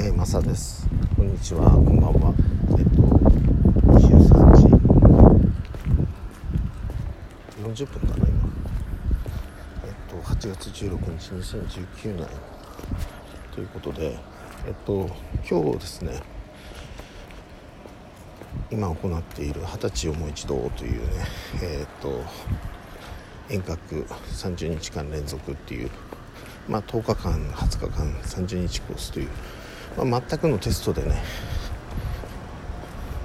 [0.00, 0.86] えー、マサです。
[1.16, 1.72] こんにちは。
[1.72, 2.32] こんばんは。
[2.78, 3.02] えっと
[3.82, 4.56] 23
[7.74, 8.48] 時40分かな今。
[9.84, 12.28] えっと8月16日2019年。
[13.52, 14.16] ということで
[14.68, 15.10] えっと
[15.50, 16.22] 今日ですね
[18.70, 21.24] 今行っている「二十歳をもう一度」というね
[21.60, 22.22] えっと
[23.50, 25.90] 遠隔30日間連続っていう
[26.68, 29.28] まあ、10日間20日間30日コースという、
[29.96, 31.22] まあ、全くのテストでね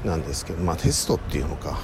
[0.03, 1.79] なんですけどまあテストっていうのか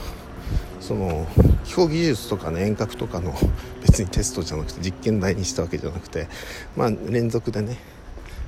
[0.79, 1.27] その
[1.63, 3.33] 飛行技術とかね遠隔とかの
[3.81, 6.27] 別にテストじゃなくて実験台にしたわけじゃなくて
[6.75, 7.75] まあ連続でね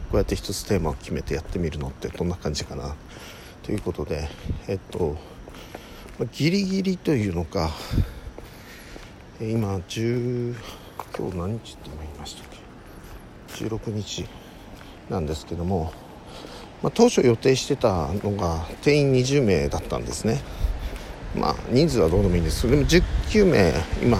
[0.09, 2.95] こうやって一つテーマを決めてやってみるのってどんな感じかな
[3.63, 4.27] ということで
[4.67, 5.17] えっと
[6.33, 7.71] ギリギリというのか
[9.39, 10.55] 今10
[11.17, 12.47] 今日何日って今言いましたっ
[13.57, 14.25] け？16日
[15.09, 15.91] なんですけども、
[16.83, 20.41] まあ、当初予定してたのが定員20名だったんですね。
[21.35, 22.63] まあ人数はどうでもいいんです。
[22.63, 24.17] けどでも19名今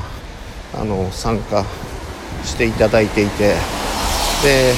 [0.73, 1.65] あの参加
[2.43, 3.55] していただいていて。
[4.43, 4.73] で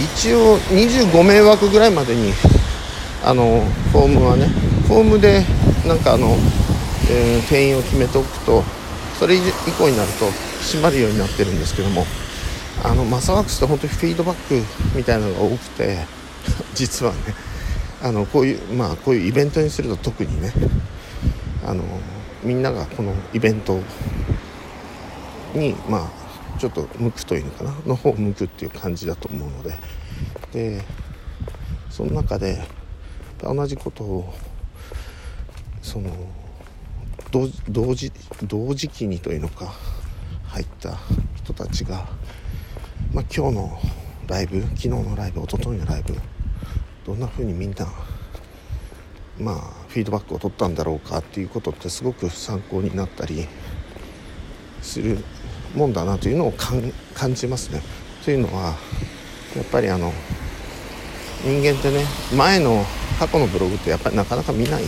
[0.00, 2.32] 一応25名枠ぐらいまでに
[3.24, 4.48] あのフォームはね
[4.88, 5.44] フォームで
[5.86, 6.36] なんかあの、
[7.10, 8.62] えー、定員を決めておくと
[9.18, 9.40] それ以
[9.78, 10.26] 降になると
[10.60, 12.04] 閉まるようになってるんですけども。
[12.82, 15.98] あのマサワークスって本当にフィードバックみたいなのが多くて
[16.74, 17.18] 実はね
[18.02, 20.52] あのこういうまあこういうイベントにすると特にね
[21.64, 21.82] あの
[22.42, 23.80] みんながこのイベント
[25.54, 26.10] にま
[26.56, 29.74] あちょっと向くというのかなの方向くっていう感じだと思うので
[30.52, 30.84] で
[31.90, 32.62] その中で
[33.42, 34.34] 同じことを
[35.82, 36.10] その
[37.30, 37.48] 同
[37.94, 38.12] 時
[38.44, 39.74] 同時期にというのか
[40.46, 40.98] 入った
[41.36, 42.06] 人たちが
[43.14, 43.78] まあ、今日の
[44.26, 46.14] ライブ昨日のライブ一昨日のライブ
[47.06, 47.86] どんな風にみんな
[49.38, 49.56] まあ
[49.88, 53.46] フィードバックを取ったんだろうかっていうことってすごく参考になったり
[54.82, 55.18] する
[55.74, 57.82] もんだなというのを感じますね。
[58.24, 58.74] というのは
[59.56, 60.12] やっぱりあの
[61.42, 62.84] 人間ってね前の
[63.18, 64.84] 過去のブログってやっぱりなかなか見ない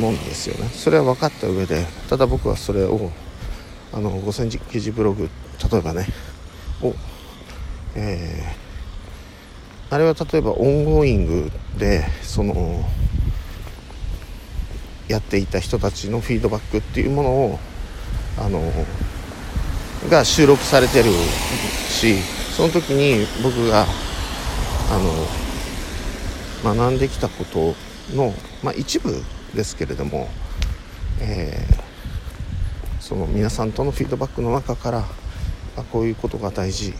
[0.00, 3.10] もんですよねそれは分かった上でただ僕はそれを
[3.92, 5.28] あの5000記事ブログ
[5.70, 6.06] 例えばね
[6.82, 6.94] を、
[7.94, 12.84] えー、あれは例えば ongoing でその
[15.08, 17.58] やっていた人たちのフィードバックっていうものを
[18.38, 18.60] あの
[20.10, 21.10] が収録されてる
[21.88, 22.18] し
[22.56, 23.86] その時に僕が
[24.90, 24.98] あ
[26.64, 27.74] の学んできたこと
[28.14, 28.32] の、
[28.62, 29.22] まあ、一部
[29.54, 30.28] ですけれども、
[31.20, 35.04] えー、その皆さんとのフィードバックの中から
[35.76, 36.94] あこういうことが大事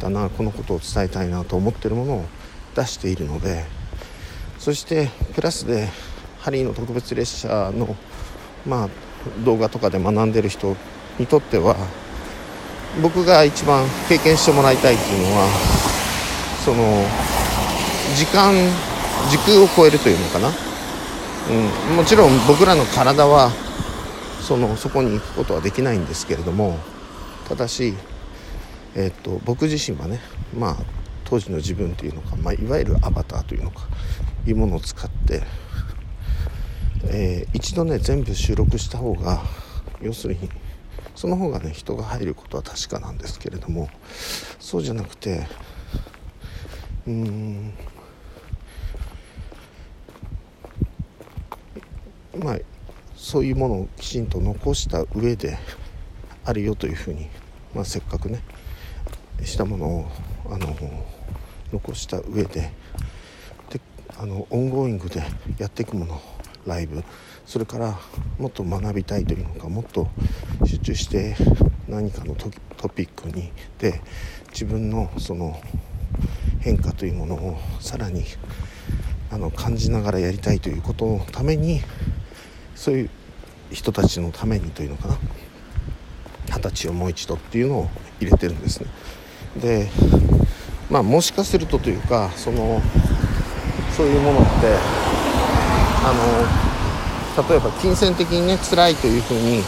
[0.00, 2.24] だなこのことを伝えたいなと思ってるものを
[2.74, 3.64] 出しているので
[4.58, 5.88] そしてプラスで
[6.40, 7.94] ハリーの特別列車の、
[8.66, 8.88] まあ、
[9.44, 10.74] 動画とかで学んでる人
[11.18, 11.76] にとっては
[13.02, 15.46] 僕が一番経験してもらいたいっていうのは
[16.64, 17.04] その
[18.16, 18.52] 時間
[19.30, 20.48] 時空を超えるというのかな、
[21.88, 23.50] うん、もちろん僕らの体は
[24.40, 26.78] そのそこに行くことはできないんですけれども
[27.48, 27.94] ただし、
[28.96, 30.20] え、っと僕自身はね
[30.56, 30.76] まあ
[31.24, 33.86] 当時の自分というのか、まあ、いわゆるアバターというのか
[34.46, 35.42] いうものを使って、
[37.04, 39.42] えー、一度ね全部収録した方が
[40.02, 40.48] 要するに
[41.14, 43.88] その方がね人が入ることは確かなんですけれども
[44.58, 45.46] そうじゃなくて
[47.06, 47.74] うーん
[52.38, 52.58] まあ
[53.14, 55.58] そういうものをきちんと残した上で
[56.44, 57.28] あるよというふうに、
[57.74, 58.42] まあ、せっかくね
[59.44, 60.10] したものを
[60.50, 60.76] あの
[61.72, 62.72] 残した上で
[63.70, 63.80] で
[64.18, 65.22] あの ongoing で
[65.58, 66.20] やっていくもの
[66.66, 67.02] ライブ。
[67.46, 67.98] それから
[68.38, 70.08] もっと学びたいというのかもっと
[70.64, 71.34] 集中して
[71.88, 72.48] 何かのト
[72.88, 74.00] ピックにで
[74.52, 75.60] 自分のその
[76.60, 78.24] 変化というものをさらに
[79.32, 81.80] あの感じながらやりたいということのために
[82.76, 83.10] そういう
[83.72, 85.18] 人たちのためにというのかな。
[86.46, 88.88] 二十歳をもう一度っていうのを入れてるんですね。
[89.56, 89.88] で
[90.90, 92.80] まあもしかするとというかその
[93.96, 94.48] そういうものって
[96.02, 99.62] あの例えば金銭的にね辛いというふうに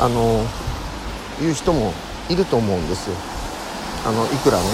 [0.00, 0.44] あの
[1.40, 1.92] 言う人も
[2.28, 3.16] いると思うんですよ。
[4.04, 4.64] あのいくらね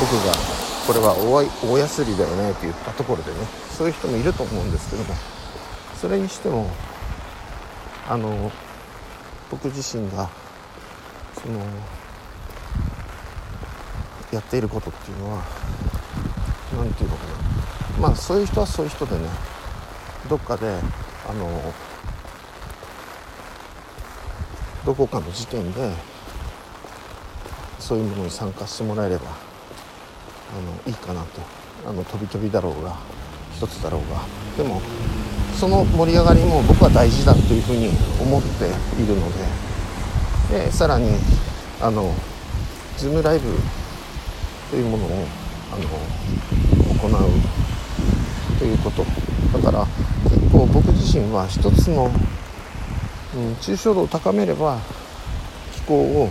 [0.00, 0.32] 僕が
[0.86, 1.14] これは
[1.62, 3.38] 大やすりだよねって言ったところでね
[3.70, 5.14] そういう人もいると思うんですけども
[6.00, 6.70] それにしても
[8.08, 8.50] あの
[9.50, 10.28] 僕自身が
[11.40, 11.60] その
[14.32, 15.42] やっていることっていうのは
[16.76, 17.24] 何て言うのか
[18.00, 18.08] な。
[18.08, 19.28] まあそういう人はそういう人でね
[20.28, 20.66] どっかで
[21.28, 21.72] あの
[24.84, 25.92] どこかの時点で
[27.78, 31.40] そういうものに参加してもらえればあのいいかなと。
[31.84, 32.96] あの飛び飛びだろうが
[33.54, 34.20] 一つだろうが。
[34.56, 34.80] でも
[35.58, 37.90] その盛り上がりも僕は大事だというふうに
[38.20, 38.66] 思って
[39.02, 39.72] いるので。
[40.52, 41.08] でさらに
[41.80, 42.14] あの
[42.98, 43.48] ズームライブ
[44.72, 45.08] というものを
[45.70, 45.82] あの
[46.98, 48.58] 行う。
[48.58, 49.04] ということ。
[49.52, 49.86] だから
[50.24, 52.10] 結構僕自身は一つの、
[53.34, 54.78] うん、抽象度を高めれば
[55.74, 56.30] 気候を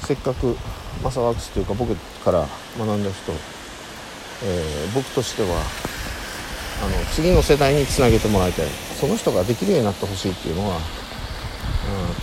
[0.00, 0.56] せっかく
[1.04, 1.94] マサワークスというか僕
[2.24, 2.44] から
[2.76, 3.32] 学んだ人、
[4.44, 5.48] えー、僕としては
[6.82, 8.66] あの次の世代につなげてもらいたい。
[8.98, 10.80] その人ができるようになってほしいっていうのは、うん、っ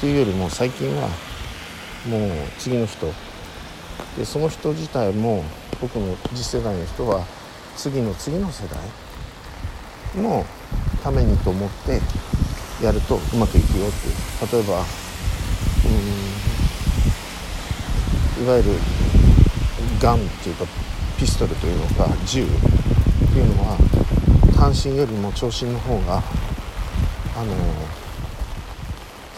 [0.02, 1.08] ていうよりも最近は
[2.06, 3.14] もう次の人
[4.18, 5.44] でその人自体も
[5.82, 7.26] 僕の次世代の人は
[7.76, 8.80] 次の次の世代
[10.22, 10.46] の
[11.04, 12.02] ためにと思って
[12.84, 14.16] やるとうまくいくよっていう。
[14.52, 14.84] 例えば
[18.38, 18.72] うんいわゆる
[20.02, 20.66] ガンっていうか
[21.18, 22.54] ピストルというのか銃って
[23.40, 23.78] いうのは
[24.56, 26.22] 単身よりも長身の方が
[27.38, 27.54] あの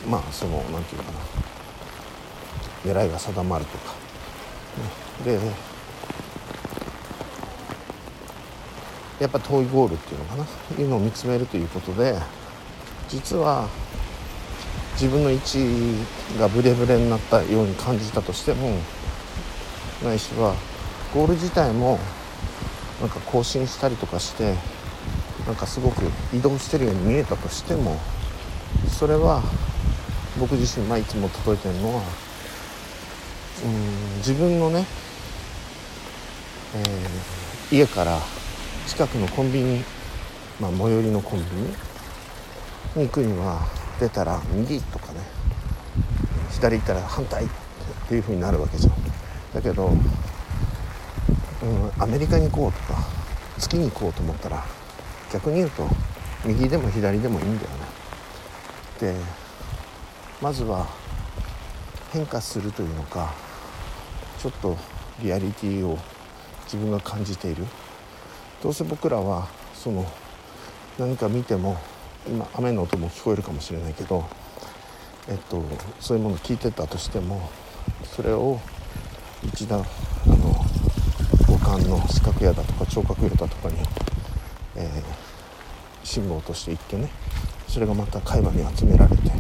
[0.10, 1.18] まあその何て言うかな。
[2.86, 3.96] 狙いが定まるとか、
[5.24, 5.40] で
[9.20, 10.46] やっぱ遠いゴールっていうのかな？
[10.80, 12.20] いうのを見つめるということで
[13.10, 13.68] 実は
[14.94, 15.60] 自分の位置
[16.40, 18.78] がブレブレになったように感じたとしても
[20.04, 20.56] ないしは
[21.14, 22.00] ゴール自体も
[23.00, 24.56] なんか更新したりとかして
[25.46, 26.02] なんかすごく
[26.34, 27.98] 移動してるように見えたとしても
[28.88, 29.42] それは
[30.40, 32.02] 僕自身、まあ、いつも例えてるのは
[33.66, 34.86] うん自分のね、
[36.76, 38.20] えー、家から
[38.86, 39.84] 近くのコンビニ、
[40.60, 43.68] まあ、最寄りのコンビニに行くには
[44.00, 45.22] 出たら右とかね
[46.52, 47.48] 左行ったら反対っ
[48.08, 48.94] ていう風になるわけじゃん。
[49.54, 49.98] だけど、うん、
[52.02, 53.00] アメリカに行こうとか
[53.58, 54.64] 月に行こうと思ったら
[55.34, 55.88] 逆に言うと
[56.46, 57.78] 右でも左でもいいんだよね。
[59.00, 59.16] で
[60.42, 60.88] まずは
[62.12, 63.34] 変化するというのか
[64.48, 64.78] ちょっと
[65.22, 66.00] リアリティを
[66.64, 67.66] 自分が感じている。
[68.64, 70.06] どうせ僕らはその
[70.98, 71.78] 何か見ても
[72.26, 74.26] 今雨の音も聞こえるかもしれないけど、
[75.28, 75.62] えっと、
[76.00, 77.50] そういうものを聞いてたとしても
[78.16, 78.60] それを
[79.46, 79.84] 一段あ
[80.30, 80.66] の
[81.46, 83.76] 五感の視覚野だとか聴覚野だとかに
[84.80, 87.10] えー、信号として行ってね
[87.68, 89.32] それがまた会話に集められてで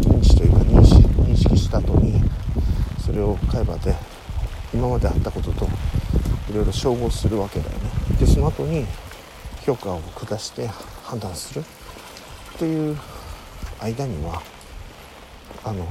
[0.00, 2.22] 認知というか認識認識した後に
[3.62, 3.94] それを会話で
[4.74, 5.66] 今まであったことと
[6.50, 7.90] いろいろ照合するわけだよね。
[8.18, 8.84] でその後に
[9.64, 10.66] 評価を下して
[11.04, 11.60] 判断する。
[11.60, 12.96] っていう
[13.80, 14.42] 間には
[15.64, 15.86] あの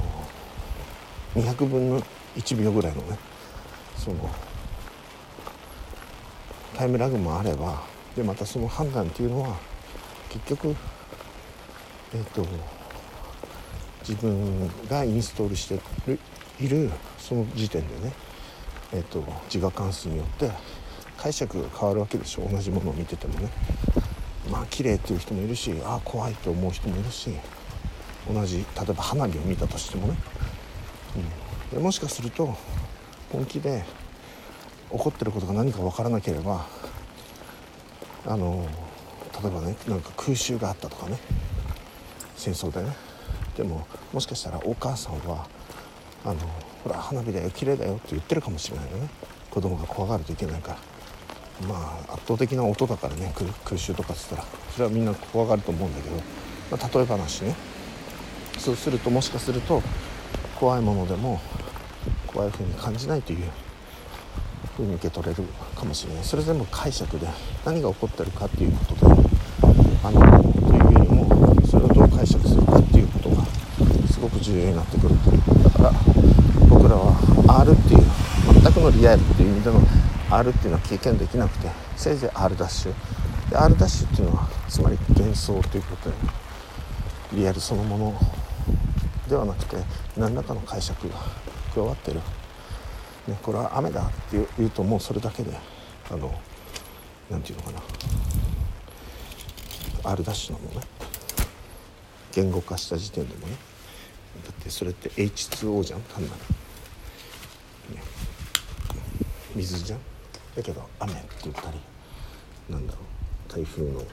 [1.34, 2.02] 200分の
[2.36, 3.18] 1秒ぐらいのね
[3.96, 4.30] その
[6.74, 7.82] タイムラグもあれば
[8.14, 9.56] でまたその判断っていうのは
[10.28, 10.76] 結局
[12.14, 12.46] えっ、ー、と
[14.00, 16.18] 自分がインストールしてる
[16.62, 18.12] いるその時点でね、
[18.92, 20.50] えーと、自我関数によって
[21.16, 22.48] 解釈が変わるわけでしょ。
[22.50, 23.50] 同じものを見ててもね。
[24.50, 27.30] まあ綺麗っていう人もいるしああ怖いと思う人もいるし
[28.28, 30.16] 同じ例えば花火を見たとしてもね、
[31.72, 32.56] うん、でもしかすると
[33.30, 33.84] 本気で
[34.90, 36.66] 起こってることが何か分からなければ
[38.26, 38.66] あの
[39.42, 41.18] 例えばねなんか空襲があったとかね。
[42.36, 42.92] 戦争でね。
[43.56, 45.46] でももしかしたらお母さんは
[46.24, 46.40] あの
[46.84, 49.08] ほら花火だよ綺麗だよって言ってるかもしれないよね。
[49.50, 50.78] 子供が怖がるといけないから。
[51.68, 53.32] まあ圧倒的な音だからね
[53.64, 54.44] 空襲とかっつったら。
[54.72, 56.16] それはみんな怖がると思うんだけど、
[56.70, 57.54] まあ、例え話ね。
[58.58, 59.82] そうするともしかすると
[60.58, 61.40] 怖いものでも
[62.26, 63.50] 怖い風に感じないという
[64.76, 65.42] ふうに受け取れる
[65.74, 66.24] かもしれない。
[66.24, 67.26] それ全部解釈で
[67.64, 69.12] 何が起こってるかっていうことで
[70.04, 73.44] あのというよりもそれをどう解釈するかっていうことが
[74.10, 75.14] すごく重要になってくる
[75.61, 75.92] だか
[76.68, 77.12] 僕らは
[77.60, 78.00] R っていう
[78.62, 79.80] 全くのリアルっていう意味での
[80.30, 82.94] R っていうのは経験できなくてせいぜい R' ダッシュ。
[83.50, 86.16] で R' ダッシュっていうのはつまり幻想ということで
[87.32, 88.14] リアルそのもの
[89.28, 89.76] ではなくて
[90.16, 91.16] 何らかの解釈が
[91.74, 92.20] 加わってる。
[93.28, 95.56] ね、これは雨だって言うともうそれだけで
[96.10, 96.32] あの
[97.30, 97.84] 何て言うのか
[100.04, 100.10] な。
[100.12, 100.86] R ダッシュなのね。
[102.32, 103.71] 言語化した時点でもね。
[104.44, 106.34] だってそれって H2O じゃん単なる、
[107.94, 108.02] ね、
[109.54, 110.00] 水じゃん？
[110.56, 111.78] だけど雨って言ったり
[112.68, 113.02] なんだろう。
[113.52, 114.06] 台風のね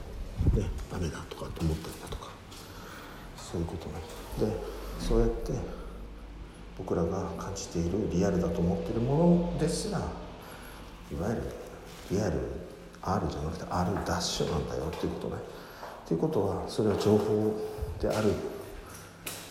[0.92, 2.30] 雨だとかと思ったりだとか。
[3.36, 3.94] そういうことね。
[4.38, 4.56] で
[4.98, 5.52] そうやって
[6.78, 10.02] 僕らが感じているリアルだと思ってるものですらい
[11.20, 11.42] わゆる
[12.10, 12.38] リアル
[13.02, 15.42] R じゃなくて R ダッシュなんだよっていうことね。
[16.06, 17.58] ということはそれは情報
[18.00, 18.32] である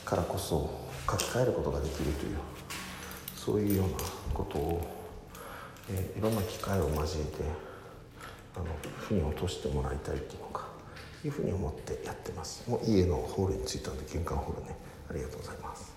[0.09, 0.67] からこそ
[1.07, 2.37] 書き換えることができるという
[3.35, 3.97] そういうような
[4.33, 4.87] ことを、
[5.91, 7.43] えー、いろんな機会を交えて
[8.55, 8.65] あの
[8.97, 10.67] 腑に落としてもらいたいっていうのか
[11.23, 12.67] いうふうに思ってやってます。
[12.69, 14.75] もう家のホールに着いたんで玄関ホールね。
[15.09, 15.93] ありがとうございます。